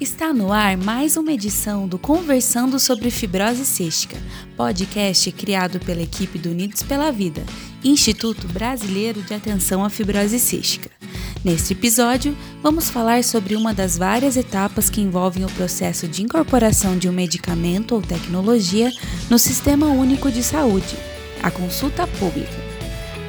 Está 0.00 0.32
no 0.32 0.52
ar 0.52 0.76
mais 0.76 1.16
uma 1.16 1.32
edição 1.32 1.88
do 1.88 1.98
Conversando 1.98 2.78
sobre 2.78 3.10
Fibrose 3.10 3.66
Cística, 3.66 4.16
podcast 4.56 5.32
criado 5.32 5.80
pela 5.80 6.00
equipe 6.00 6.38
do 6.38 6.50
Unidos 6.50 6.84
pela 6.84 7.10
Vida, 7.10 7.42
Instituto 7.82 8.46
Brasileiro 8.46 9.20
de 9.22 9.34
Atenção 9.34 9.84
à 9.84 9.90
Fibrose 9.90 10.38
Cística. 10.38 10.88
Neste 11.44 11.72
episódio, 11.72 12.36
vamos 12.62 12.88
falar 12.88 13.24
sobre 13.24 13.56
uma 13.56 13.74
das 13.74 13.98
várias 13.98 14.36
etapas 14.36 14.88
que 14.88 15.00
envolvem 15.00 15.44
o 15.44 15.50
processo 15.50 16.06
de 16.06 16.22
incorporação 16.22 16.96
de 16.96 17.08
um 17.08 17.12
medicamento 17.12 17.96
ou 17.96 18.00
tecnologia 18.00 18.92
no 19.28 19.36
Sistema 19.36 19.86
Único 19.86 20.30
de 20.30 20.44
Saúde, 20.44 20.96
a 21.42 21.50
consulta 21.50 22.06
pública. 22.06 22.68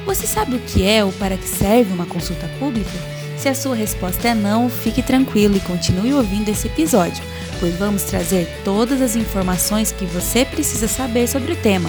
Você 0.06 0.24
sabe 0.24 0.54
o 0.54 0.60
que 0.60 0.84
é 0.84 1.04
ou 1.04 1.10
para 1.14 1.36
que 1.36 1.48
serve 1.48 1.92
uma 1.92 2.06
consulta 2.06 2.48
pública? 2.60 3.19
Se 3.40 3.48
a 3.48 3.54
sua 3.54 3.74
resposta 3.74 4.28
é 4.28 4.34
não, 4.34 4.68
fique 4.68 5.02
tranquilo 5.02 5.56
e 5.56 5.60
continue 5.60 6.12
ouvindo 6.12 6.50
esse 6.50 6.66
episódio, 6.66 7.24
pois 7.58 7.74
vamos 7.74 8.02
trazer 8.02 8.46
todas 8.62 9.00
as 9.00 9.16
informações 9.16 9.90
que 9.90 10.04
você 10.04 10.44
precisa 10.44 10.86
saber 10.86 11.26
sobre 11.26 11.54
o 11.54 11.56
tema. 11.56 11.88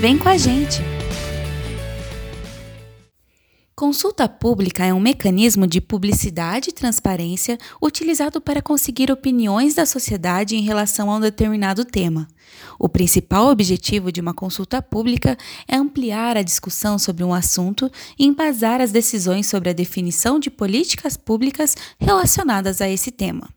Vem 0.00 0.18
com 0.18 0.28
a 0.28 0.36
gente! 0.36 0.97
Consulta 3.78 4.28
pública 4.28 4.84
é 4.84 4.92
um 4.92 4.98
mecanismo 4.98 5.64
de 5.64 5.80
publicidade 5.80 6.70
e 6.70 6.72
transparência 6.72 7.56
utilizado 7.80 8.40
para 8.40 8.60
conseguir 8.60 9.08
opiniões 9.08 9.76
da 9.76 9.86
sociedade 9.86 10.56
em 10.56 10.62
relação 10.62 11.08
a 11.08 11.14
um 11.14 11.20
determinado 11.20 11.84
tema. 11.84 12.26
O 12.76 12.88
principal 12.88 13.46
objetivo 13.46 14.10
de 14.10 14.20
uma 14.20 14.34
consulta 14.34 14.82
pública 14.82 15.38
é 15.68 15.76
ampliar 15.76 16.36
a 16.36 16.42
discussão 16.42 16.98
sobre 16.98 17.22
um 17.22 17.32
assunto 17.32 17.88
e 18.18 18.26
embasar 18.26 18.80
as 18.80 18.90
decisões 18.90 19.46
sobre 19.46 19.70
a 19.70 19.72
definição 19.72 20.40
de 20.40 20.50
políticas 20.50 21.16
públicas 21.16 21.76
relacionadas 22.00 22.80
a 22.80 22.88
esse 22.88 23.12
tema. 23.12 23.48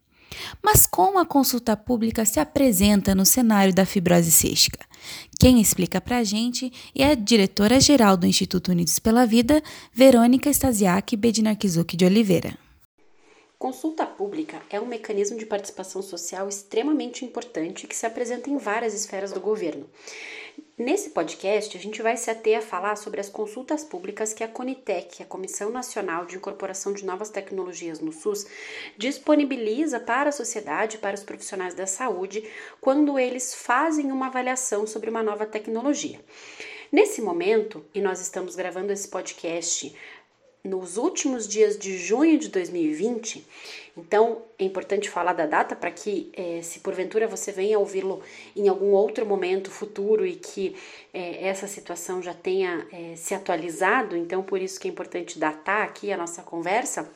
Mas 0.64 0.86
como 0.86 1.18
a 1.18 1.26
consulta 1.26 1.76
pública 1.76 2.26
se 2.26 2.40
apresenta 2.40 3.16
no 3.16 3.26
cenário 3.26 3.74
da 3.74 3.88
fibrose 3.88 4.30
cística? 4.30 4.91
Quem 5.40 5.60
explica 5.60 6.00
para 6.00 6.18
a 6.18 6.24
gente 6.24 6.72
é 6.96 7.06
a 7.06 7.16
diretora-geral 7.16 8.16
do 8.16 8.28
Instituto 8.28 8.72
Unidos 8.72 9.00
pela 9.00 9.26
Vida, 9.26 9.62
Verônica 9.94 10.50
Stasiak 10.50 11.16
Bednarkizuki 11.16 11.98
de 11.98 12.06
Oliveira. 12.06 12.58
Consulta 13.62 14.08
pública 14.08 14.60
é 14.72 14.82
um 14.82 14.88
mecanismo 14.88 15.38
de 15.38 15.46
participação 15.46 16.02
social 16.02 16.50
extremamente 16.50 17.24
importante 17.24 17.86
que 17.86 17.96
se 17.96 18.08
apresenta 18.08 18.50
em 18.50 18.58
várias 18.58 18.92
esferas 18.92 19.32
do 19.32 19.40
governo. 19.40 19.88
Nesse 20.76 21.12
podcast, 21.12 21.78
a 21.78 21.80
gente 21.80 22.02
vai 22.02 22.18
se 22.18 22.32
ater 22.32 22.58
a 22.58 22.62
falar 22.64 22.96
sobre 22.96 23.22
as 23.22 23.30
consultas 23.30 23.84
públicas 23.84 24.34
que 24.34 24.44
a 24.44 24.48
Conitec, 24.48 25.22
a 25.22 25.28
Comissão 25.28 25.70
Nacional 25.70 26.26
de 26.26 26.38
Incorporação 26.38 26.92
de 26.92 27.06
Novas 27.06 27.30
Tecnologias 27.30 28.00
no 28.00 28.12
SUS, 28.12 28.48
disponibiliza 28.98 30.00
para 30.00 30.30
a 30.30 30.34
sociedade, 30.34 30.98
para 30.98 31.14
os 31.14 31.22
profissionais 31.22 31.76
da 31.76 31.86
saúde, 31.86 32.44
quando 32.82 33.20
eles 33.20 33.54
fazem 33.54 34.12
uma 34.12 34.26
avaliação 34.26 34.88
sobre 34.88 35.12
uma 35.12 35.22
nova 35.22 35.46
tecnologia. 35.46 36.20
Nesse 36.92 37.22
momento, 37.22 37.86
e 37.94 38.02
nós 38.02 38.20
estamos 38.20 38.54
gravando 38.54 38.92
esse 38.92 39.08
podcast 39.08 39.96
nos 40.64 40.98
últimos 40.98 41.48
dias 41.48 41.78
de 41.78 41.98
junho 41.98 42.38
de 42.38 42.50
2020. 42.50 43.46
Então 43.98 44.44
é 44.58 44.64
importante 44.64 45.10
falar 45.10 45.34
da 45.34 45.46
data 45.46 45.76
para 45.76 45.92
que, 45.92 46.32
é, 46.34 46.62
se 46.62 46.80
porventura 46.80 47.28
você 47.28 47.52
venha 47.52 47.80
ouvi-lo 47.80 48.22
em 48.56 48.68
algum 48.68 48.92
outro 48.92 49.26
momento 49.26 49.70
futuro 49.70 50.26
e 50.26 50.36
que 50.36 50.76
é, 51.14 51.48
essa 51.48 51.68
situação 51.68 52.22
já 52.22 52.34
tenha 52.34 52.88
é, 52.92 53.16
se 53.16 53.34
atualizado, 53.34 54.16
então 54.16 54.42
por 54.44 54.62
isso 54.62 54.80
que 54.80 54.88
é 54.88 54.92
importante 54.92 55.38
datar 55.38 55.84
aqui 55.84 56.12
a 56.12 56.18
nossa 56.18 56.42
conversa. 56.42 57.10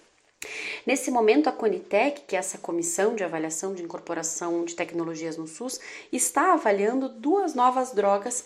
Nesse 0.86 1.10
momento, 1.10 1.48
a 1.48 1.52
Conitec, 1.52 2.22
que 2.28 2.36
é 2.36 2.40
essa 2.40 2.58
comissão 2.58 3.16
de 3.16 3.24
avaliação 3.24 3.74
de 3.74 3.82
incorporação 3.82 4.64
de 4.64 4.76
tecnologias 4.76 5.38
no 5.38 5.48
SUS, 5.48 5.80
está 6.12 6.54
avaliando 6.54 7.10
duas 7.10 7.56
novas 7.56 7.94
drogas, 7.94 8.46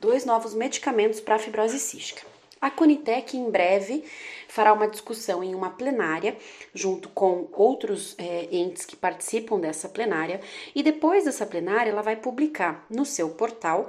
dois 0.00 0.24
novos 0.24 0.54
medicamentos 0.54 1.20
para 1.20 1.34
a 1.34 1.38
fibrose 1.38 1.78
cística. 1.78 2.37
A 2.60 2.70
Conitec 2.70 3.36
em 3.36 3.50
breve 3.50 4.04
fará 4.48 4.72
uma 4.72 4.88
discussão 4.88 5.44
em 5.44 5.54
uma 5.54 5.70
plenária, 5.70 6.36
junto 6.74 7.08
com 7.10 7.48
outros 7.52 8.16
é, 8.18 8.48
entes 8.50 8.84
que 8.84 8.96
participam 8.96 9.60
dessa 9.60 9.88
plenária, 9.88 10.40
e 10.74 10.82
depois 10.82 11.24
dessa 11.24 11.46
plenária 11.46 11.90
ela 11.90 12.02
vai 12.02 12.16
publicar 12.16 12.84
no 12.90 13.04
seu 13.04 13.30
portal 13.30 13.88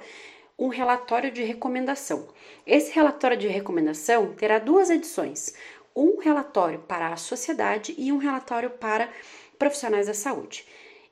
um 0.58 0.68
relatório 0.68 1.32
de 1.32 1.42
recomendação. 1.42 2.28
Esse 2.68 2.92
relatório 2.92 3.38
de 3.38 3.48
recomendação 3.48 4.34
terá 4.34 4.60
duas 4.60 4.90
edições: 4.90 5.54
um 5.96 6.20
relatório 6.20 6.80
para 6.80 7.12
a 7.12 7.18
sociedade 7.18 7.96
e 7.98 8.12
um 8.12 8.18
relatório 8.18 8.70
para 8.70 9.10
profissionais 9.58 10.08
da 10.08 10.14
saúde. 10.14 10.68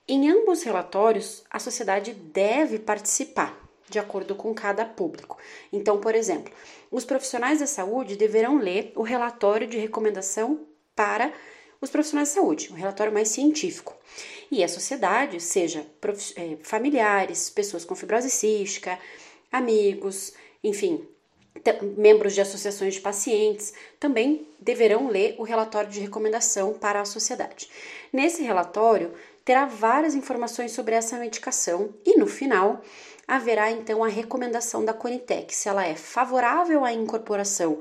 Em 0.08 0.30
ambos 0.30 0.64
relatórios, 0.64 1.44
a 1.50 1.60
sociedade 1.60 2.14
deve 2.14 2.80
participar, 2.80 3.67
de 3.90 4.00
acordo 4.00 4.36
com 4.36 4.54
cada 4.54 4.86
público. 4.86 5.38
Então, 5.72 6.00
por 6.00 6.14
exemplo, 6.14 6.54
os 6.92 7.06
profissionais 7.06 7.60
da 7.60 7.68
saúde 7.68 8.16
deverão 8.16 8.58
ler 8.58 8.92
o 8.96 9.02
relatório 9.02 9.68
de 9.68 9.78
recomendação 9.78 10.66
para 10.96 11.32
os 11.80 11.90
profissionais 11.90 12.30
de 12.30 12.36
saúde, 12.36 12.70
um 12.72 12.76
relatório 12.76 13.14
mais 13.14 13.30
científico. 13.30 13.96
E 14.52 14.64
a 14.64 14.68
sociedade, 14.68 15.40
seja 15.40 15.86
é, 16.36 16.58
familiares, 16.64 17.50
pessoas 17.50 17.86
com 17.86 17.96
fibrose 17.96 18.30
cística, 18.30 18.98
amigos, 19.52 20.34
enfim, 20.64 21.08
membros 21.98 22.34
de 22.34 22.42
associações 22.42 22.96
de 22.96 23.02
pacientes, 23.02 23.74
também 24.00 24.48
deverão 24.60 25.08
ler 25.08 25.36
o 25.38 25.44
relatório 25.44 25.90
de 25.90 26.00
recomendação 26.00 26.74
para 26.74 27.02
a 27.02 27.06
sociedade. 27.06 27.70
Nesse 28.12 28.42
relatório, 28.42 29.14
terá 29.44 29.66
várias 29.66 30.16
informações 30.16 30.72
sobre 30.72 30.96
essa 30.96 31.18
medicação 31.18 31.94
e, 32.06 32.18
no 32.18 32.28
final, 32.28 32.82
haverá 33.28 33.70
então 33.72 34.04
a 34.04 34.08
recomendação 34.08 34.86
da 34.86 34.94
Conitec 34.94 35.54
se 35.54 35.68
ela 35.68 35.86
é 35.86 35.96
favorável 35.96 36.86
à 36.86 36.94
incorporação 36.94 37.80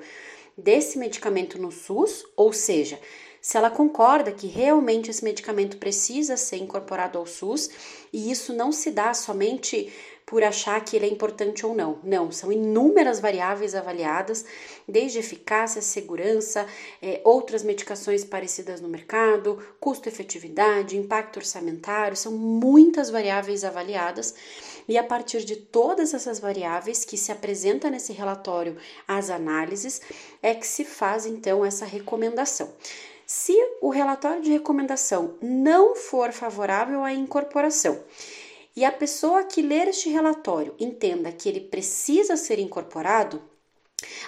desse 0.58 0.98
medicamento 0.98 1.58
no 1.58 1.70
SUS, 1.70 2.24
ou 2.34 2.52
seja, 2.52 2.98
se 3.40 3.56
ela 3.56 3.70
concorda 3.70 4.32
que 4.32 4.48
realmente 4.48 5.10
esse 5.10 5.22
medicamento 5.22 5.76
precisa 5.76 6.36
ser 6.36 6.56
incorporado 6.56 7.16
ao 7.16 7.26
SUS 7.26 7.70
e 8.12 8.30
isso 8.30 8.52
não 8.52 8.72
se 8.72 8.90
dá 8.90 9.14
somente 9.14 9.92
por 10.26 10.42
achar 10.42 10.84
que 10.84 10.96
ele 10.96 11.06
é 11.06 11.08
importante 11.08 11.64
ou 11.64 11.72
não. 11.72 12.00
Não, 12.02 12.32
são 12.32 12.50
inúmeras 12.50 13.20
variáveis 13.20 13.76
avaliadas, 13.76 14.44
desde 14.86 15.20
eficácia, 15.20 15.80
segurança, 15.80 16.66
é, 17.00 17.20
outras 17.22 17.62
medicações 17.62 18.24
parecidas 18.24 18.80
no 18.80 18.88
mercado, 18.88 19.64
custo-efetividade, 19.78 20.96
impacto 20.96 21.36
orçamentário, 21.36 22.16
são 22.16 22.32
muitas 22.32 23.08
variáveis 23.08 23.62
avaliadas. 23.62 24.34
E 24.88 24.98
a 24.98 25.04
partir 25.04 25.44
de 25.44 25.54
todas 25.54 26.12
essas 26.12 26.40
variáveis 26.40 27.04
que 27.04 27.16
se 27.16 27.30
apresenta 27.30 27.88
nesse 27.88 28.12
relatório 28.12 28.76
as 29.06 29.30
análises, 29.30 30.02
é 30.42 30.54
que 30.54 30.66
se 30.66 30.84
faz 30.84 31.24
então 31.24 31.64
essa 31.64 31.84
recomendação. 31.84 32.72
Se 33.24 33.54
o 33.80 33.90
relatório 33.90 34.42
de 34.42 34.52
recomendação 34.52 35.34
não 35.40 35.94
for 35.94 36.32
favorável 36.32 37.02
à 37.02 37.12
incorporação, 37.12 38.00
e 38.76 38.84
a 38.84 38.92
pessoa 38.92 39.42
que 39.44 39.62
ler 39.62 39.88
este 39.88 40.10
relatório 40.10 40.74
entenda 40.78 41.32
que 41.32 41.48
ele 41.48 41.60
precisa 41.60 42.36
ser 42.36 42.58
incorporado, 42.58 43.42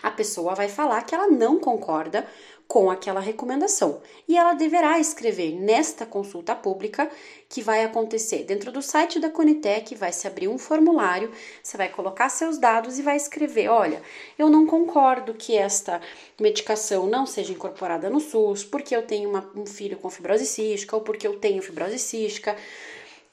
a 0.02 0.10
pessoa 0.10 0.54
vai 0.54 0.68
falar 0.68 1.02
que 1.02 1.14
ela 1.14 1.28
não 1.28 1.60
concorda 1.60 2.26
com 2.68 2.90
aquela 2.90 3.18
recomendação. 3.18 4.00
E 4.28 4.36
ela 4.36 4.52
deverá 4.52 4.98
escrever 4.98 5.52
nesta 5.52 6.04
consulta 6.04 6.54
pública 6.54 7.10
que 7.48 7.62
vai 7.62 7.82
acontecer 7.82 8.44
dentro 8.44 8.70
do 8.70 8.82
site 8.82 9.18
da 9.18 9.30
Conitec, 9.30 9.94
vai 9.94 10.12
se 10.12 10.26
abrir 10.26 10.48
um 10.48 10.58
formulário, 10.58 11.32
você 11.62 11.78
vai 11.78 11.88
colocar 11.88 12.28
seus 12.28 12.58
dados 12.58 12.98
e 12.98 13.02
vai 13.02 13.16
escrever: 13.16 13.68
olha, 13.68 14.02
eu 14.38 14.50
não 14.50 14.66
concordo 14.66 15.32
que 15.32 15.56
esta 15.56 16.00
medicação 16.38 17.06
não 17.06 17.24
seja 17.24 17.52
incorporada 17.52 18.10
no 18.10 18.20
SUS 18.20 18.64
porque 18.64 18.94
eu 18.94 19.02
tenho 19.02 19.30
uma, 19.30 19.50
um 19.54 19.64
filho 19.64 19.96
com 19.96 20.10
fibrose 20.10 20.44
cística 20.44 20.94
ou 20.94 21.00
porque 21.00 21.26
eu 21.26 21.38
tenho 21.38 21.62
fibrose 21.62 21.98
cística 21.98 22.54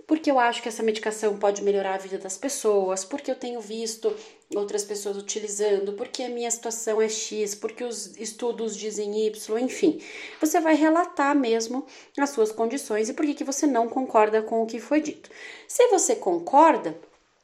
porque 0.07 0.29
eu 0.29 0.37
acho 0.37 0.61
que 0.61 0.67
essa 0.67 0.83
medicação 0.83 1.37
pode 1.37 1.63
melhorar 1.63 1.95
a 1.95 1.97
vida 1.97 2.17
das 2.17 2.37
pessoas, 2.37 3.03
porque 3.03 3.31
eu 3.31 3.35
tenho 3.35 3.59
visto 3.59 4.15
outras 4.55 4.83
pessoas 4.83 5.17
utilizando, 5.17 5.93
porque 5.93 6.23
a 6.23 6.29
minha 6.29 6.49
situação 6.51 7.01
é 7.01 7.09
X, 7.09 7.55
porque 7.55 7.83
os 7.83 8.15
estudos 8.17 8.75
dizem 8.75 9.27
Y, 9.27 9.59
enfim. 9.59 9.99
Você 10.39 10.59
vai 10.59 10.75
relatar 10.75 11.35
mesmo 11.35 11.85
as 12.19 12.29
suas 12.29 12.51
condições 12.51 13.09
e 13.09 13.13
por 13.13 13.25
que, 13.25 13.33
que 13.33 13.43
você 13.43 13.65
não 13.65 13.89
concorda 13.89 14.41
com 14.41 14.61
o 14.61 14.65
que 14.67 14.79
foi 14.79 15.01
dito. 15.01 15.29
Se 15.67 15.87
você 15.87 16.15
concorda, 16.15 16.97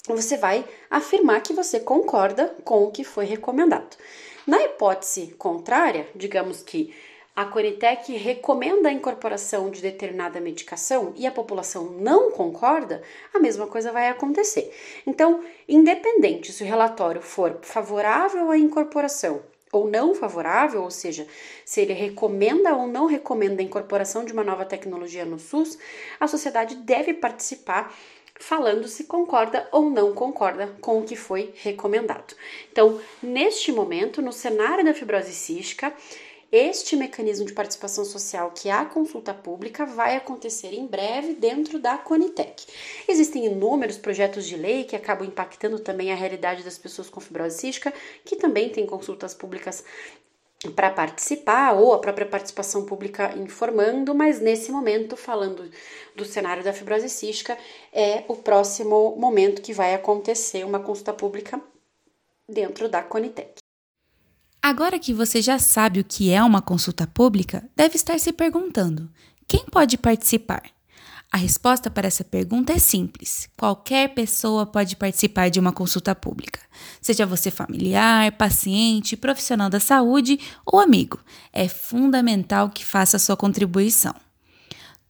você 0.07 0.37
vai 0.37 0.65
afirmar 0.89 1.41
que 1.41 1.53
você 1.53 1.79
concorda 1.79 2.55
com 2.63 2.83
o 2.83 2.91
que 2.91 3.03
foi 3.03 3.25
recomendado. 3.25 3.97
Na 4.45 4.61
hipótese 4.61 5.33
contrária, 5.37 6.07
digamos 6.15 6.63
que 6.63 6.93
a 7.35 7.45
Conitec 7.45 8.11
recomenda 8.13 8.89
a 8.89 8.91
incorporação 8.91 9.69
de 9.69 9.81
determinada 9.81 10.41
medicação 10.41 11.13
e 11.15 11.25
a 11.25 11.31
população 11.31 11.85
não 11.85 12.31
concorda, 12.31 13.01
a 13.33 13.39
mesma 13.39 13.67
coisa 13.67 13.91
vai 13.91 14.09
acontecer. 14.09 14.73
Então, 15.07 15.43
independente 15.67 16.51
se 16.51 16.63
o 16.63 16.67
relatório 16.67 17.21
for 17.21 17.59
favorável 17.61 18.51
à 18.51 18.57
incorporação 18.57 19.41
ou 19.71 19.89
não 19.89 20.13
favorável, 20.13 20.83
ou 20.83 20.91
seja, 20.91 21.25
se 21.63 21.79
ele 21.79 21.93
recomenda 21.93 22.75
ou 22.75 22.87
não 22.87 23.05
recomenda 23.05 23.61
a 23.61 23.65
incorporação 23.65 24.25
de 24.25 24.33
uma 24.33 24.43
nova 24.43 24.65
tecnologia 24.65 25.23
no 25.23 25.39
SUS, 25.39 25.77
a 26.19 26.27
sociedade 26.27 26.75
deve 26.75 27.13
participar 27.13 27.95
falando 28.41 28.87
se 28.87 29.05
concorda 29.05 29.69
ou 29.71 29.89
não 29.89 30.13
concorda 30.13 30.75
com 30.81 30.99
o 30.99 31.03
que 31.03 31.15
foi 31.15 31.53
recomendado. 31.55 32.35
Então, 32.71 32.99
neste 33.21 33.71
momento, 33.71 34.21
no 34.21 34.33
cenário 34.33 34.83
da 34.83 34.93
fibrose 34.93 35.31
cística, 35.31 35.93
este 36.51 36.97
mecanismo 36.97 37.45
de 37.45 37.53
participação 37.53 38.03
social, 38.03 38.51
que 38.51 38.67
é 38.67 38.73
a 38.73 38.83
consulta 38.83 39.33
pública, 39.33 39.85
vai 39.85 40.17
acontecer 40.17 40.73
em 40.73 40.85
breve 40.85 41.33
dentro 41.33 41.79
da 41.79 41.97
Conitec. 41.97 42.65
Existem 43.07 43.45
inúmeros 43.45 43.97
projetos 43.97 44.45
de 44.45 44.57
lei 44.57 44.83
que 44.83 44.95
acabam 44.95 45.25
impactando 45.25 45.79
também 45.79 46.11
a 46.11 46.15
realidade 46.15 46.63
das 46.63 46.77
pessoas 46.77 47.09
com 47.09 47.21
fibrose 47.21 47.57
cística, 47.57 47.93
que 48.25 48.35
também 48.35 48.69
têm 48.69 48.85
consultas 48.85 49.33
públicas 49.33 49.83
para 50.75 50.91
participar 50.91 51.73
ou 51.73 51.93
a 51.93 51.99
própria 51.99 52.25
participação 52.25 52.85
pública 52.85 53.33
informando, 53.37 54.13
mas 54.13 54.39
nesse 54.39 54.71
momento, 54.71 55.15
falando 55.15 55.71
do 56.15 56.25
cenário 56.25 56.63
da 56.63 56.73
fibrose 56.73 57.09
cística, 57.09 57.57
é 57.91 58.23
o 58.27 58.35
próximo 58.35 59.15
momento 59.15 59.61
que 59.61 59.73
vai 59.73 59.93
acontecer 59.93 60.65
uma 60.65 60.79
consulta 60.79 61.13
pública 61.13 61.59
dentro 62.47 62.89
da 62.89 63.01
Conitec. 63.01 63.61
Agora 64.63 64.99
que 64.99 65.11
você 65.11 65.41
já 65.41 65.57
sabe 65.57 65.99
o 65.99 66.03
que 66.03 66.31
é 66.31 66.41
uma 66.43 66.61
consulta 66.61 67.07
pública, 67.07 67.67
deve 67.75 67.95
estar 67.95 68.19
se 68.19 68.31
perguntando: 68.31 69.09
quem 69.47 69.65
pode 69.65 69.97
participar? 69.97 70.61
A 71.31 71.37
resposta 71.37 71.89
para 71.89 72.07
essa 72.07 72.23
pergunta 72.23 72.73
é 72.73 72.77
simples. 72.77 73.49
Qualquer 73.57 74.13
pessoa 74.13 74.65
pode 74.65 74.95
participar 74.97 75.49
de 75.49 75.59
uma 75.59 75.71
consulta 75.71 76.13
pública, 76.13 76.59
seja 77.01 77.25
você 77.25 77.49
familiar, 77.49 78.33
paciente, 78.33 79.17
profissional 79.17 79.69
da 79.69 79.79
saúde 79.79 80.39
ou 80.65 80.79
amigo. 80.79 81.19
É 81.51 81.67
fundamental 81.67 82.69
que 82.69 82.85
faça 82.85 83.17
sua 83.17 83.37
contribuição. 83.37 84.13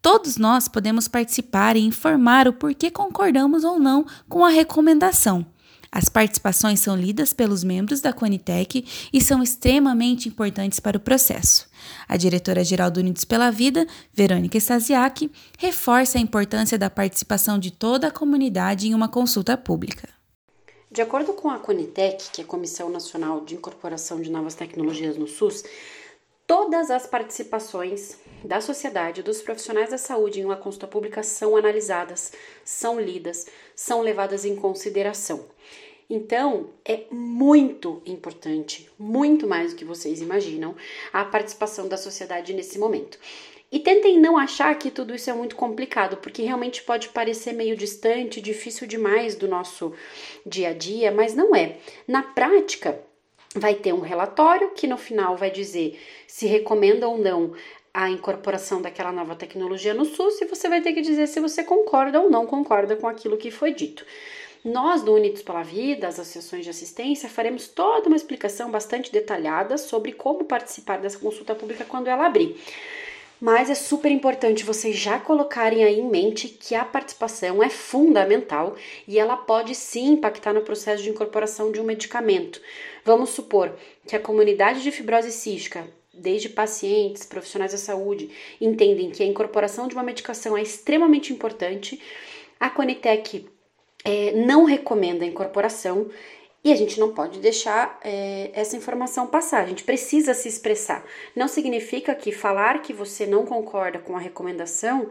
Todos 0.02 0.38
nós 0.38 0.68
podemos 0.68 1.08
participar 1.08 1.76
e 1.76 1.82
informar 1.86 2.48
o 2.48 2.54
porquê 2.54 2.90
concordamos 2.90 3.64
ou 3.64 3.80
não 3.80 4.06
com 4.30 4.46
a 4.46 4.50
recomendação. 4.50 5.46
As 5.92 6.08
participações 6.08 6.80
são 6.80 6.96
lidas 6.96 7.34
pelos 7.34 7.66
membros 7.66 8.00
da 8.00 8.14
Conitec 8.14 8.86
e 9.12 9.20
são 9.20 9.44
extremamente 9.44 10.30
importantes 10.30 10.80
para 10.80 10.96
o 10.96 11.02
processo. 11.02 11.70
A 12.08 12.16
diretora-geral 12.16 12.90
do 12.90 13.02
Unidos 13.02 13.26
pela 13.26 13.52
Vida, 13.52 13.86
Verônica 14.14 14.58
Stasiak, 14.58 15.30
reforça 15.58 16.18
a 16.18 16.22
importância 16.22 16.78
da 16.78 16.90
participação 16.90 17.60
de 17.60 17.72
toda 17.72 18.08
a 18.08 18.12
comunidade 18.12 18.88
em 18.88 18.96
uma 18.96 19.10
consulta 19.10 19.58
pública. 19.58 20.08
De 20.90 21.02
acordo 21.02 21.34
com 21.34 21.50
a 21.50 21.60
Conitec, 21.60 22.32
que 22.32 22.42
é 22.42 22.44
a 22.44 22.48
Comissão 22.48 22.90
Nacional 22.90 23.44
de 23.44 23.56
Incorporação 23.56 24.22
de 24.22 24.32
Novas 24.32 24.56
Tecnologias 24.56 25.18
no 25.18 25.28
SUS, 25.28 25.64
todas 26.48 26.90
as 26.90 27.06
participações 27.06 28.18
da 28.44 28.60
sociedade, 28.60 29.24
dos 29.24 29.42
profissionais 29.42 29.90
da 29.90 29.98
saúde 29.98 30.40
em 30.40 30.46
uma 30.46 30.58
consulta 30.58 30.88
pública 30.88 31.22
são 31.24 31.56
analisadas, 31.56 32.34
são 32.64 33.00
lidas, 33.00 33.48
são 33.76 34.02
levadas 34.02 34.46
em 34.46 34.56
consideração. 34.56 35.46
Então, 36.10 36.72
é 36.84 37.06
muito 37.10 38.02
importante, 38.06 38.90
muito 39.00 39.48
mais 39.48 39.72
do 39.72 39.78
que 39.78 39.86
vocês 39.86 40.22
imaginam, 40.22 40.76
a 41.14 41.24
participação 41.24 41.88
da 41.88 41.96
sociedade 41.96 42.54
nesse 42.54 42.78
momento. 42.78 43.18
E 43.72 43.80
tentem 43.80 44.20
não 44.20 44.38
achar 44.38 44.78
que 44.78 44.92
tudo 44.92 45.16
isso 45.16 45.30
é 45.30 45.34
muito 45.34 45.56
complicado, 45.56 46.18
porque 46.18 46.42
realmente 46.42 46.84
pode 46.84 47.08
parecer 47.10 47.54
meio 47.54 47.78
distante, 47.78 48.42
difícil 48.42 48.86
demais 48.86 49.36
do 49.36 49.48
nosso 49.48 49.94
dia 50.46 50.72
a 50.72 50.74
dia, 50.74 51.10
mas 51.10 51.34
não 51.34 51.56
é. 51.56 51.78
Na 52.06 52.22
prática, 52.22 53.02
vai 53.56 53.76
ter 53.76 53.94
um 53.94 54.02
relatório 54.02 54.72
que 54.72 54.88
no 54.88 54.98
final 54.98 55.38
vai 55.38 55.50
dizer 55.50 55.98
se 56.28 56.46
recomenda 56.46 57.08
ou 57.08 57.18
não 57.18 57.54
a 57.94 58.10
incorporação 58.10 58.82
daquela 58.82 59.12
nova 59.12 59.36
tecnologia 59.36 59.94
no 59.94 60.06
SUS 60.06 60.42
e 60.42 60.46
você 60.46 60.70
vai 60.70 60.82
ter 60.82 60.94
que 60.94 61.02
dizer 61.02 61.28
se 61.28 61.40
você 61.40 61.64
concorda 61.64 62.20
ou 62.20 62.30
não 62.30 62.46
concorda 62.46 62.96
com 62.96 63.08
aquilo 63.08 63.38
que 63.38 63.52
foi 63.52 63.74
dito. 63.74 64.06
Nós, 64.64 65.02
do 65.02 65.14
Unidos 65.14 65.42
pela 65.42 65.64
Vida, 65.64 66.08
as 66.08 66.20
associações 66.20 66.64
de 66.64 66.70
assistência, 66.70 67.28
faremos 67.28 67.68
toda 67.68 68.08
uma 68.08 68.16
explicação 68.16 68.70
bastante 68.70 69.12
detalhada 69.12 69.78
sobre 69.78 70.12
como 70.12 70.46
participar 70.46 71.00
dessa 71.00 71.18
consulta 71.18 71.56
pública 71.56 71.84
quando 71.84 72.08
ela 72.08 72.28
abrir. 72.28 72.56
Mas 73.40 73.72
é 73.72 73.76
super 73.76 74.12
importante 74.12 74.64
vocês 74.64 74.96
já 74.96 75.20
colocarem 75.20 75.84
aí 75.84 76.00
em 76.00 76.08
mente 76.08 76.48
que 76.48 76.76
a 76.76 76.86
participação 76.86 77.64
é 77.64 77.70
fundamental 77.70 78.76
e 79.08 79.18
ela 79.18 79.36
pode 79.36 79.74
sim 79.74 80.12
impactar 80.12 80.54
no 80.54 80.62
processo 80.62 81.02
de 81.02 81.10
incorporação 81.10 81.72
de 81.72 81.82
um 81.82 81.84
medicamento. 81.84 82.62
Vamos 83.04 83.32
supor 83.32 83.76
que 84.06 84.16
a 84.16 84.20
comunidade 84.20 84.84
de 84.84 84.92
fibrose 84.92 85.32
cística 85.32 85.88
desde 86.14 86.50
pacientes, 86.50 87.26
profissionais 87.26 87.72
da 87.72 87.78
saúde, 87.78 88.30
entendem 88.60 89.10
que 89.10 89.24
a 89.24 89.26
incorporação 89.26 89.88
de 89.88 89.96
uma 89.96 90.04
medicação 90.04 90.58
é 90.58 90.62
extremamente 90.62 91.32
importante. 91.32 92.02
A 92.60 92.70
Conitec 92.70 93.48
é, 94.04 94.32
não 94.34 94.66
recomenda 94.66 95.24
a 95.24 95.28
incorporação 95.28 96.10
e 96.64 96.72
a 96.72 96.76
gente 96.76 97.00
não 97.00 97.14
pode 97.14 97.40
deixar 97.40 98.00
é, 98.04 98.52
essa 98.54 98.78
informação 98.78 99.26
passar, 99.26 99.64
a 99.64 99.68
gente 99.68 99.84
precisa 99.84 100.34
se 100.34 100.48
expressar. 100.48 101.04
Não 101.36 101.48
significa 101.48 102.14
que 102.14 102.32
falar 102.32 102.82
que 102.84 102.94
você 102.94 103.26
não 103.26 103.46
concorda 103.46 103.98
com 103.98 104.16
a 104.16 104.20
recomendação 104.20 105.10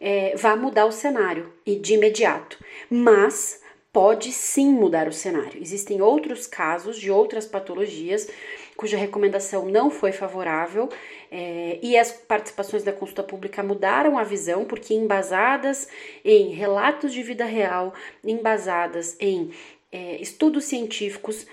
é, 0.00 0.34
vá 0.36 0.56
mudar 0.56 0.86
o 0.86 0.92
cenário 0.92 1.52
e 1.64 1.76
de 1.76 1.94
imediato, 1.94 2.62
mas 2.88 3.60
pode 3.92 4.32
sim 4.32 4.70
mudar 4.70 5.08
o 5.08 5.12
cenário. 5.12 5.60
Existem 5.60 6.02
outros 6.02 6.46
casos 6.46 6.98
de 6.98 7.10
outras 7.10 7.46
patologias 7.46 8.28
cuja 8.76 8.96
recomendação 8.96 9.66
não 9.66 9.90
foi 9.90 10.12
favorável 10.12 10.88
é, 11.30 11.78
e 11.82 11.96
as 11.96 12.12
participações 12.12 12.84
da 12.84 12.92
consulta 12.92 13.22
pública 13.22 13.62
mudaram 13.62 14.18
a 14.18 14.22
visão, 14.22 14.64
porque 14.64 14.94
embasadas 14.94 15.88
em 16.24 16.50
relatos 16.50 17.12
de 17.12 17.22
vida 17.22 17.44
real, 17.44 17.94
embasadas 18.22 19.16
em 19.18 19.50
é, 19.90 20.20
estudos 20.20 20.64
científicos, 20.64 21.46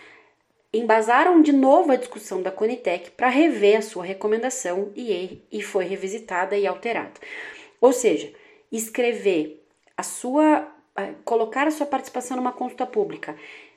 embasaram 0.73 1.41
de 1.41 1.53
novo 1.53 1.91
a 1.91 1.95
discussão 1.95 2.41
da 2.41 2.51
Conitec 2.51 3.11
para 3.11 3.29
rever 3.29 3.77
a 3.77 3.81
sua 3.81 4.03
recomendação 4.03 4.91
e, 4.95 5.41
e 5.51 5.61
foi 5.61 5.85
revisitada 5.85 6.57
e 6.57 6.65
alterada. 6.65 7.13
Ou 7.79 7.93
seja, 7.93 8.33
escrever 8.71 9.63
a 9.95 10.01
sua, 10.01 10.67
colocar 11.23 11.67
a 11.67 11.71
sua 11.71 11.85
participação 11.85 12.37
numa 12.37 12.51
consulta 12.51 12.85
pública 12.85 13.35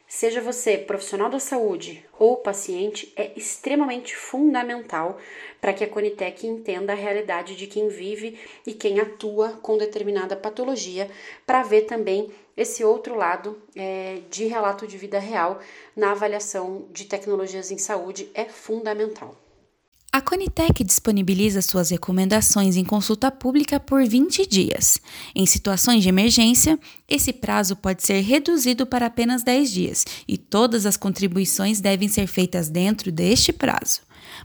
Seja 0.09 0.41
você 0.41 0.79
profissional 0.79 1.29
da 1.29 1.41
saúde 1.41 2.05
ou 2.17 2.37
paciente, 2.37 3.13
é 3.17 3.33
extremamente 3.37 4.17
fundamental 4.17 5.19
para 5.61 5.73
que 5.73 5.83
a 5.83 5.89
Conitec 5.89 6.47
entenda 6.47 6.93
a 6.93 6.97
realidade 6.97 7.57
de 7.57 7.67
quem 7.67 7.89
vive 7.89 8.39
e 8.65 8.73
quem 8.73 9.01
atua 9.01 9.59
com 9.61 9.77
determinada 9.77 10.37
patologia, 10.37 11.11
para 11.45 11.65
ver 11.65 11.83
também 11.83 12.31
esse 12.57 12.85
outro 12.85 13.17
lado 13.17 13.61
é, 13.75 14.21
de 14.31 14.47
relato 14.47 14.87
de 14.87 14.97
vida 14.97 15.19
real 15.19 15.61
na 15.95 16.13
avaliação 16.13 16.87
de 16.93 17.05
tecnologias 17.05 17.73
em 17.73 17.79
saúde 17.79 18.31
é 18.33 18.45
fundamental. 18.45 19.46
A 20.17 20.21
Conitec 20.23 20.83
disponibiliza 20.83 21.61
suas 21.61 21.91
recomendações 21.91 22.75
em 22.75 22.85
consulta 22.87 23.31
pública 23.31 23.79
por 23.79 24.03
20 24.03 24.47
dias. 24.47 24.99
Em 25.35 25.45
situações 25.45 26.03
de 26.03 26.09
emergência, 26.09 26.79
esse 27.07 27.35
prazo 27.35 27.77
pode 27.77 28.03
ser 28.03 28.23
reduzido 28.23 28.87
para 28.87 29.05
apenas 29.05 29.43
10 29.43 29.71
dias 29.71 30.07
e 30.27 30.39
todas 30.39 30.87
as 30.87 30.97
contribuições 30.97 31.83
devem 31.83 32.09
ser 32.09 32.27
feitas 32.29 32.71
dentro 32.71 33.13
deste 33.13 33.53
prazo. 33.53 34.01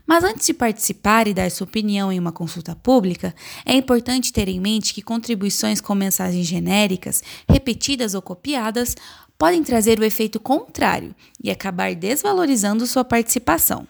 Mas 0.05 0.25
antes 0.25 0.45
de 0.45 0.53
participar 0.53 1.25
e 1.25 1.33
dar 1.33 1.49
sua 1.49 1.63
opinião 1.63 2.11
em 2.11 2.19
uma 2.19 2.33
consulta 2.33 2.75
pública, 2.75 3.33
é 3.65 3.73
importante 3.73 4.33
ter 4.33 4.49
em 4.49 4.59
mente 4.59 4.93
que 4.93 5.01
contribuições 5.01 5.79
com 5.79 5.95
mensagens 5.95 6.47
genéricas, 6.47 7.23
repetidas 7.47 8.13
ou 8.13 8.21
copiadas, 8.21 8.93
podem 9.37 9.63
trazer 9.63 10.01
o 10.01 10.03
efeito 10.03 10.37
contrário 10.37 11.15
e 11.41 11.49
acabar 11.49 11.95
desvalorizando 11.95 12.85
sua 12.85 13.05
participação. 13.05 13.87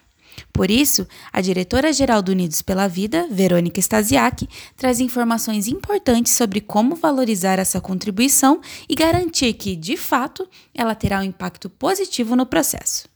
Por 0.54 0.70
isso, 0.70 1.08
a 1.32 1.42
diretora-geral 1.42 2.22
do 2.22 2.32
Unidos 2.32 2.62
pela 2.62 2.88
Vida, 2.88 3.28
Verônica 3.30 3.80
Stasiak, 3.80 4.48
traz 4.76 5.00
informações 5.00 5.68
importantes 5.68 6.34
sobre 6.34 6.62
como 6.62 6.96
valorizar 6.96 7.60
essa 7.60 7.82
contribuição 7.82 8.62
e 8.88 8.96
garantir 8.96 9.54
que, 9.54 9.76
de 9.76 9.98
fato, 9.98 10.48
ela 10.74 10.96
terá 10.96 11.20
um 11.20 11.24
impacto 11.24 11.70
positivo 11.70 12.36
no 12.36 12.46
processo. 12.46 13.10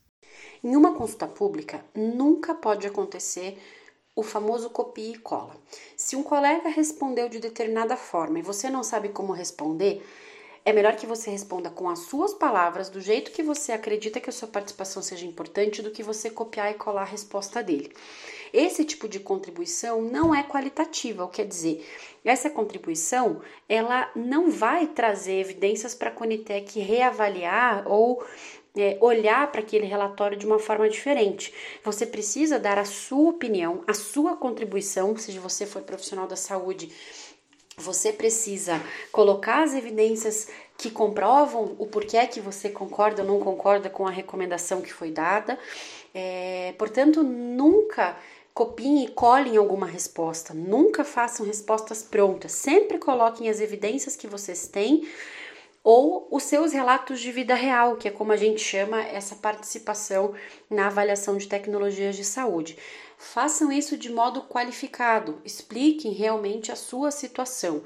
Em 0.63 0.75
uma 0.75 0.93
consulta 0.93 1.27
pública, 1.27 1.85
nunca 1.93 2.53
pode 2.55 2.87
acontecer 2.87 3.57
o 4.15 4.23
famoso 4.23 4.69
copia 4.69 5.11
e 5.11 5.17
cola. 5.17 5.55
Se 5.97 6.15
um 6.15 6.23
colega 6.23 6.69
respondeu 6.69 7.27
de 7.27 7.37
determinada 7.37 7.97
forma 7.97 8.39
e 8.39 8.41
você 8.41 8.69
não 8.69 8.81
sabe 8.81 9.09
como 9.09 9.33
responder, 9.33 10.01
é 10.65 10.73
melhor 10.73 10.95
que 10.95 11.05
você 11.05 11.29
responda 11.29 11.69
com 11.69 11.87
as 11.87 11.99
suas 11.99 12.33
palavras, 12.33 12.89
do 12.89 12.99
jeito 12.99 13.31
que 13.31 13.43
você 13.43 13.71
acredita 13.71 14.19
que 14.19 14.31
a 14.31 14.33
sua 14.33 14.47
participação 14.47 14.99
seja 14.99 15.23
importante, 15.23 15.83
do 15.83 15.91
que 15.91 16.01
você 16.01 16.27
copiar 16.27 16.71
e 16.71 16.73
colar 16.73 17.03
a 17.03 17.05
resposta 17.05 17.61
dele. 17.61 17.93
Esse 18.51 18.83
tipo 18.83 19.07
de 19.07 19.19
contribuição 19.19 20.01
não 20.01 20.33
é 20.33 20.41
qualitativa, 20.41 21.27
quer 21.27 21.45
dizer, 21.45 21.87
essa 22.23 22.49
contribuição 22.49 23.41
ela 23.69 24.09
não 24.15 24.49
vai 24.49 24.87
trazer 24.87 25.39
evidências 25.39 25.93
para 25.93 26.09
a 26.09 26.13
Conitec 26.13 26.79
reavaliar 26.79 27.83
ou 27.87 28.25
é, 28.75 28.97
olhar 28.99 29.51
para 29.51 29.61
aquele 29.61 29.85
relatório 29.85 30.37
de 30.37 30.45
uma 30.45 30.59
forma 30.59 30.89
diferente. 30.89 31.53
Você 31.83 32.05
precisa 32.05 32.59
dar 32.59 32.77
a 32.77 32.85
sua 32.85 33.29
opinião, 33.29 33.83
a 33.87 33.93
sua 33.93 34.35
contribuição, 34.35 35.15
se 35.15 35.37
você 35.39 35.65
for 35.65 35.81
profissional 35.83 36.27
da 36.27 36.35
saúde. 36.35 36.91
Você 37.77 38.13
precisa 38.13 38.81
colocar 39.11 39.63
as 39.63 39.73
evidências 39.73 40.47
que 40.77 40.89
comprovam 40.89 41.75
o 41.77 41.87
porquê 41.87 42.25
que 42.27 42.39
você 42.39 42.69
concorda 42.69 43.21
ou 43.21 43.27
não 43.27 43.39
concorda 43.39 43.89
com 43.89 44.07
a 44.07 44.11
recomendação 44.11 44.81
que 44.81 44.93
foi 44.93 45.11
dada. 45.11 45.57
É, 46.13 46.73
portanto, 46.77 47.21
nunca 47.23 48.17
copiem 48.53 49.03
e 49.03 49.09
colhem 49.09 49.57
alguma 49.57 49.85
resposta, 49.85 50.53
nunca 50.53 51.03
façam 51.03 51.45
respostas 51.45 52.01
prontas, 52.01 52.53
sempre 52.53 52.97
coloquem 52.97 53.49
as 53.49 53.59
evidências 53.59 54.15
que 54.15 54.27
vocês 54.27 54.69
têm 54.69 55.05
ou 55.83 56.27
os 56.31 56.43
seus 56.43 56.71
relatos 56.71 57.19
de 57.19 57.31
vida 57.31 57.53
real, 57.53 57.97
que 57.97 58.07
é 58.07 58.11
como 58.11 58.31
a 58.31 58.37
gente 58.37 58.59
chama 58.59 59.03
essa 59.03 59.35
participação 59.35 60.33
na 60.69 60.87
avaliação 60.87 61.37
de 61.37 61.47
tecnologias 61.47 62.15
de 62.15 62.23
saúde. 62.23 62.77
Façam 63.33 63.69
isso 63.71 63.97
de 63.97 64.09
modo 64.09 64.43
qualificado, 64.43 65.41
expliquem 65.43 66.13
realmente 66.13 66.71
a 66.71 66.75
sua 66.75 67.11
situação. 67.11 67.83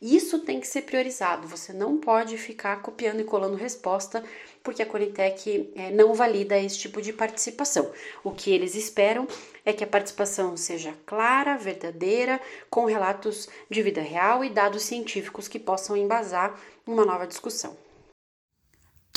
Isso 0.00 0.40
tem 0.40 0.58
que 0.58 0.66
ser 0.66 0.82
priorizado. 0.82 1.46
Você 1.46 1.72
não 1.72 1.98
pode 1.98 2.36
ficar 2.36 2.80
copiando 2.82 3.20
e 3.20 3.24
colando 3.24 3.54
resposta, 3.54 4.24
porque 4.62 4.82
a 4.82 4.86
Conitec 4.86 5.70
é, 5.76 5.90
não 5.90 6.14
valida 6.14 6.58
esse 6.58 6.78
tipo 6.78 7.00
de 7.02 7.12
participação. 7.12 7.92
O 8.24 8.32
que 8.32 8.50
eles 8.50 8.74
esperam 8.74 9.28
é 9.64 9.72
que 9.72 9.84
a 9.84 9.86
participação 9.86 10.56
seja 10.56 10.94
clara, 11.06 11.56
verdadeira, 11.56 12.40
com 12.68 12.84
relatos 12.84 13.48
de 13.70 13.82
vida 13.82 14.00
real 14.00 14.44
e 14.44 14.50
dados 14.50 14.82
científicos 14.82 15.46
que 15.46 15.60
possam 15.60 15.96
embasar 15.96 16.58
uma 16.86 17.04
nova 17.04 17.26
discussão. 17.26 17.76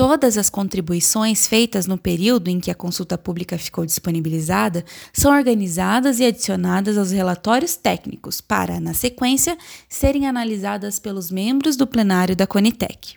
Todas 0.01 0.35
as 0.35 0.49
contribuições 0.49 1.45
feitas 1.45 1.85
no 1.85 1.95
período 1.95 2.47
em 2.47 2.59
que 2.59 2.71
a 2.71 2.75
consulta 2.75 3.19
pública 3.19 3.55
ficou 3.55 3.85
disponibilizada 3.85 4.83
são 5.13 5.31
organizadas 5.31 6.19
e 6.19 6.25
adicionadas 6.25 6.97
aos 6.97 7.11
relatórios 7.11 7.75
técnicos 7.75 8.41
para, 8.41 8.79
na 8.79 8.95
sequência, 8.95 9.55
serem 9.87 10.27
analisadas 10.27 10.97
pelos 10.97 11.29
membros 11.29 11.75
do 11.75 11.85
plenário 11.85 12.35
da 12.35 12.47
Conitec. 12.47 13.15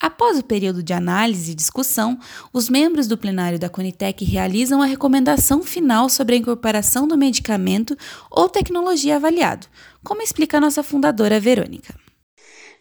Após 0.00 0.38
o 0.38 0.42
período 0.42 0.82
de 0.82 0.94
análise 0.94 1.52
e 1.52 1.54
discussão, 1.54 2.18
os 2.54 2.70
membros 2.70 3.06
do 3.06 3.18
plenário 3.18 3.58
da 3.58 3.68
Conitec 3.68 4.24
realizam 4.24 4.80
a 4.80 4.86
recomendação 4.86 5.62
final 5.62 6.08
sobre 6.08 6.36
a 6.36 6.38
incorporação 6.38 7.06
do 7.06 7.18
medicamento 7.18 7.94
ou 8.30 8.48
tecnologia 8.48 9.16
avaliado, 9.16 9.66
como 10.02 10.22
explica 10.22 10.58
nossa 10.58 10.82
fundadora 10.82 11.38
Verônica. 11.38 12.03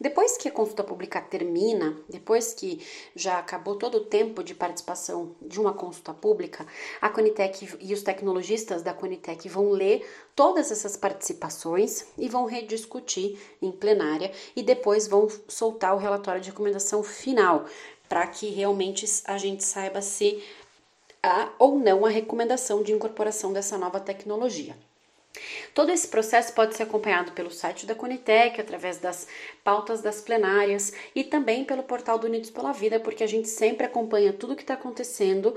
Depois 0.03 0.35
que 0.35 0.49
a 0.49 0.51
consulta 0.51 0.83
pública 0.83 1.21
termina, 1.21 1.97
depois 2.09 2.53
que 2.53 2.85
já 3.15 3.39
acabou 3.39 3.77
todo 3.77 3.99
o 3.99 4.03
tempo 4.03 4.43
de 4.43 4.53
participação 4.53 5.33
de 5.41 5.61
uma 5.61 5.73
consulta 5.73 6.13
pública, 6.13 6.67
a 6.99 7.07
Conitec 7.07 7.77
e 7.79 7.93
os 7.93 8.03
tecnologistas 8.03 8.81
da 8.81 8.93
Conitec 8.93 9.47
vão 9.47 9.69
ler 9.69 10.05
todas 10.35 10.71
essas 10.73 10.97
participações 10.97 12.05
e 12.17 12.27
vão 12.27 12.43
rediscutir 12.43 13.39
em 13.61 13.71
plenária 13.71 14.29
e 14.57 14.61
depois 14.61 15.07
vão 15.07 15.29
soltar 15.47 15.95
o 15.95 15.99
relatório 15.99 16.41
de 16.41 16.49
recomendação 16.49 17.01
final 17.01 17.63
para 18.09 18.27
que 18.27 18.49
realmente 18.49 19.05
a 19.23 19.37
gente 19.37 19.63
saiba 19.63 20.01
se 20.01 20.43
há 21.23 21.49
ou 21.57 21.79
não 21.79 22.05
a 22.05 22.09
recomendação 22.09 22.83
de 22.83 22.91
incorporação 22.91 23.53
dessa 23.53 23.77
nova 23.77 24.01
tecnologia. 24.01 24.75
Todo 25.73 25.91
esse 25.91 26.07
processo 26.07 26.53
pode 26.53 26.75
ser 26.75 26.83
acompanhado 26.83 27.31
pelo 27.31 27.49
site 27.49 27.85
da 27.85 27.95
Conitec, 27.95 28.61
através 28.61 28.99
das 28.99 29.27
pautas 29.63 30.01
das 30.01 30.21
plenárias 30.21 30.93
e 31.15 31.23
também 31.23 31.65
pelo 31.65 31.83
portal 31.83 32.19
do 32.19 32.27
Unidos 32.27 32.51
pela 32.51 32.71
Vida, 32.71 32.99
porque 32.99 33.23
a 33.23 33.27
gente 33.27 33.47
sempre 33.47 33.85
acompanha 33.85 34.31
tudo 34.31 34.53
o 34.53 34.55
que 34.55 34.61
está 34.61 34.75
acontecendo 34.75 35.55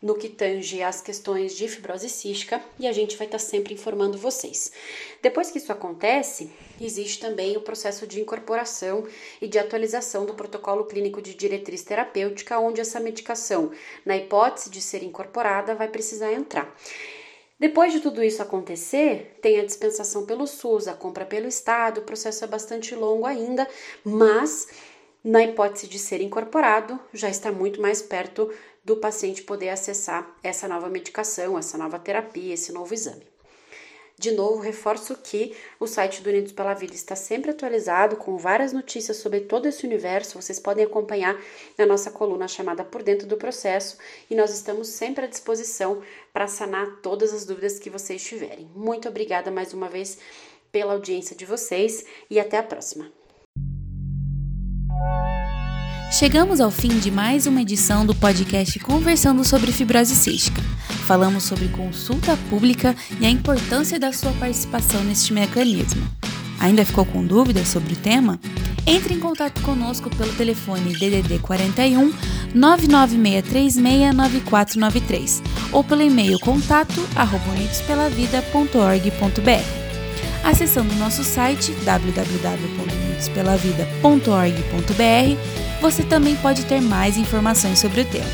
no 0.00 0.14
que 0.14 0.28
tange 0.28 0.80
às 0.82 1.00
questões 1.00 1.56
de 1.56 1.68
fibrose 1.68 2.08
cística 2.08 2.62
e 2.78 2.86
a 2.86 2.92
gente 2.92 3.16
vai 3.16 3.26
estar 3.26 3.38
tá 3.38 3.44
sempre 3.44 3.74
informando 3.74 4.16
vocês. 4.16 4.72
Depois 5.20 5.50
que 5.50 5.58
isso 5.58 5.72
acontece, 5.72 6.50
existe 6.80 7.20
também 7.20 7.56
o 7.56 7.60
processo 7.60 8.06
de 8.06 8.20
incorporação 8.20 9.06
e 9.42 9.48
de 9.48 9.58
atualização 9.58 10.24
do 10.24 10.34
protocolo 10.34 10.84
clínico 10.84 11.20
de 11.20 11.34
diretriz 11.34 11.82
terapêutica, 11.82 12.58
onde 12.60 12.80
essa 12.80 13.00
medicação, 13.00 13.72
na 14.06 14.16
hipótese 14.16 14.70
de 14.70 14.80
ser 14.80 15.02
incorporada, 15.02 15.74
vai 15.74 15.88
precisar 15.88 16.32
entrar. 16.32 16.72
Depois 17.58 17.92
de 17.92 18.00
tudo 18.00 18.22
isso 18.22 18.40
acontecer, 18.40 19.38
tem 19.42 19.58
a 19.58 19.64
dispensação 19.64 20.24
pelo 20.24 20.46
SUS, 20.46 20.86
a 20.86 20.94
compra 20.94 21.26
pelo 21.26 21.48
Estado, 21.48 21.98
o 21.98 22.04
processo 22.04 22.44
é 22.44 22.46
bastante 22.46 22.94
longo 22.94 23.26
ainda, 23.26 23.66
mas 24.04 24.68
na 25.24 25.42
hipótese 25.42 25.88
de 25.88 25.98
ser 25.98 26.20
incorporado, 26.20 26.98
já 27.12 27.28
está 27.28 27.50
muito 27.50 27.82
mais 27.82 28.00
perto 28.00 28.52
do 28.84 28.96
paciente 28.96 29.42
poder 29.42 29.70
acessar 29.70 30.36
essa 30.42 30.68
nova 30.68 30.88
medicação, 30.88 31.58
essa 31.58 31.76
nova 31.76 31.98
terapia, 31.98 32.54
esse 32.54 32.72
novo 32.72 32.94
exame. 32.94 33.26
De 34.18 34.32
novo, 34.32 34.60
reforço 34.60 35.14
que 35.14 35.54
o 35.78 35.86
site 35.86 36.22
do 36.22 36.28
Unidos 36.28 36.50
pela 36.50 36.74
Vida 36.74 36.92
está 36.92 37.14
sempre 37.14 37.52
atualizado 37.52 38.16
com 38.16 38.36
várias 38.36 38.72
notícias 38.72 39.18
sobre 39.18 39.42
todo 39.42 39.66
esse 39.66 39.86
universo. 39.86 40.42
Vocês 40.42 40.58
podem 40.58 40.84
acompanhar 40.84 41.40
na 41.78 41.86
nossa 41.86 42.10
coluna 42.10 42.48
chamada 42.48 42.84
Por 42.84 43.04
Dentro 43.04 43.28
do 43.28 43.36
Processo 43.36 43.96
e 44.28 44.34
nós 44.34 44.50
estamos 44.52 44.88
sempre 44.88 45.24
à 45.24 45.28
disposição 45.28 46.02
para 46.32 46.48
sanar 46.48 46.96
todas 47.00 47.32
as 47.32 47.44
dúvidas 47.44 47.78
que 47.78 47.88
vocês 47.88 48.20
tiverem. 48.24 48.68
Muito 48.74 49.08
obrigada 49.08 49.52
mais 49.52 49.72
uma 49.72 49.88
vez 49.88 50.18
pela 50.72 50.94
audiência 50.94 51.36
de 51.36 51.46
vocês 51.46 52.04
e 52.28 52.40
até 52.40 52.58
a 52.58 52.62
próxima. 52.64 53.12
Chegamos 56.10 56.58
ao 56.58 56.70
fim 56.70 56.98
de 56.98 57.10
mais 57.10 57.46
uma 57.46 57.60
edição 57.60 58.06
do 58.06 58.14
podcast 58.14 58.78
Conversando 58.78 59.44
sobre 59.44 59.70
Fibrose 59.70 60.16
Cística. 60.16 60.62
Falamos 61.06 61.44
sobre 61.44 61.68
consulta 61.68 62.34
pública 62.48 62.96
e 63.20 63.26
a 63.26 63.30
importância 63.30 64.00
da 64.00 64.10
sua 64.10 64.32
participação 64.32 65.04
neste 65.04 65.34
mecanismo. 65.34 66.02
Ainda 66.58 66.82
ficou 66.84 67.04
com 67.04 67.24
dúvidas 67.24 67.68
sobre 67.68 67.92
o 67.92 67.96
tema? 67.96 68.40
Entre 68.86 69.12
em 69.12 69.20
contato 69.20 69.60
conosco 69.60 70.08
pelo 70.08 70.32
telefone 70.32 70.94
DDD 70.94 71.40
41 71.40 72.10
996369493 72.56 75.42
ou 75.70 75.84
pelo 75.84 76.00
e-mail 76.02 76.40
contato 76.40 77.06
Acessando 80.42 80.94
o 80.94 80.98
nosso 80.98 81.22
site 81.22 81.70
www.unidospelavida.org.br 83.26 85.58
você 85.80 86.02
também 86.02 86.36
pode 86.36 86.64
ter 86.64 86.80
mais 86.80 87.16
informações 87.16 87.78
sobre 87.78 88.00
o 88.00 88.04
tema. 88.04 88.26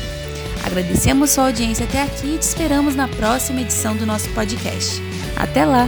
Agradecemos 0.65 1.29
sua 1.29 1.45
audiência 1.45 1.85
até 1.85 2.01
aqui 2.01 2.35
e 2.35 2.37
te 2.37 2.43
esperamos 2.43 2.95
na 2.95 3.07
próxima 3.07 3.61
edição 3.61 3.95
do 3.95 4.05
nosso 4.05 4.27
podcast. 4.29 5.01
Até 5.35 5.63
lá! 5.63 5.87